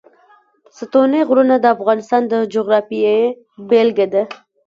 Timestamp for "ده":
4.13-4.23